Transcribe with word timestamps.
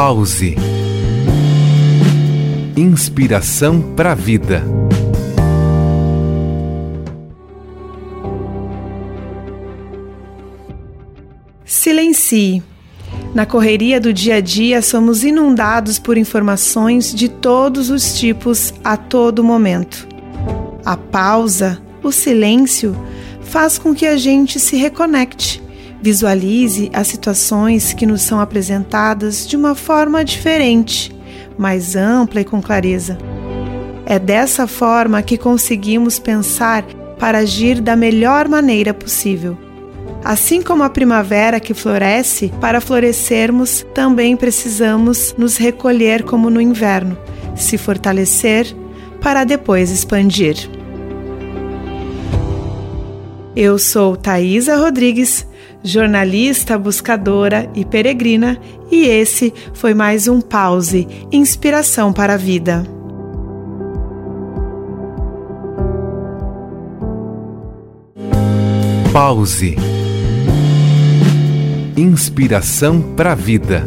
Pause. 0.00 0.54
Inspiração 2.76 3.82
para 3.96 4.12
a 4.12 4.14
vida. 4.14 4.62
Silencie. 11.64 12.62
Na 13.34 13.44
correria 13.44 14.00
do 14.00 14.12
dia 14.12 14.36
a 14.36 14.40
dia, 14.40 14.80
somos 14.82 15.24
inundados 15.24 15.98
por 15.98 16.16
informações 16.16 17.12
de 17.12 17.28
todos 17.28 17.90
os 17.90 18.16
tipos 18.16 18.72
a 18.84 18.96
todo 18.96 19.42
momento. 19.42 20.06
A 20.84 20.96
pausa, 20.96 21.82
o 22.04 22.12
silêncio, 22.12 22.96
faz 23.40 23.78
com 23.78 23.92
que 23.92 24.06
a 24.06 24.16
gente 24.16 24.60
se 24.60 24.76
reconecte, 24.76 25.60
visualize 26.00 26.90
as 26.92 27.08
situações 27.08 27.92
que 27.92 28.06
nos 28.06 28.22
são 28.22 28.40
apresentadas 28.40 29.46
de 29.46 29.56
uma 29.56 29.74
forma 29.74 30.24
diferente, 30.24 31.14
mais 31.56 31.96
ampla 31.96 32.40
e 32.40 32.44
com 32.44 32.60
clareza. 32.62 33.18
É 34.06 34.18
dessa 34.18 34.66
forma 34.66 35.22
que 35.22 35.36
conseguimos 35.36 36.18
pensar 36.18 36.84
para 37.18 37.38
agir 37.38 37.80
da 37.80 37.96
melhor 37.96 38.48
maneira 38.48 38.94
possível 38.94 39.58
Assim 40.24 40.60
como 40.60 40.82
a 40.82 40.90
primavera 40.90 41.60
que 41.60 41.72
floresce, 41.72 42.52
para 42.60 42.80
florescermos 42.80 43.86
também 43.94 44.36
precisamos 44.36 45.34
nos 45.38 45.56
recolher 45.56 46.22
como 46.22 46.50
no 46.50 46.60
inverno, 46.60 47.16
se 47.56 47.78
fortalecer 47.78 48.66
para 49.20 49.44
depois 49.44 49.90
expandir. 49.90 50.68
Eu 53.54 53.78
sou 53.78 54.16
Thaisa 54.16 54.76
Rodrigues, 54.76 55.46
jornalista, 55.82 56.78
buscadora 56.78 57.70
e 57.74 57.84
peregrina, 57.84 58.58
e 58.90 59.06
esse 59.06 59.52
foi 59.72 59.94
mais 59.94 60.28
um 60.28 60.40
Pause 60.40 61.06
Inspiração 61.30 62.12
para 62.12 62.34
a 62.34 62.36
Vida. 62.36 62.84
Pause 69.12 69.76
Inspiração 71.96 73.02
para 73.16 73.32
a 73.32 73.34
vida. 73.34 73.82